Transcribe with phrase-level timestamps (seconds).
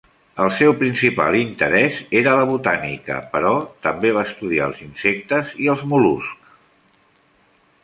[0.43, 3.53] El seu principal interès era la botànica però
[3.87, 6.57] també va estudiar els insectes i els mol·luscs.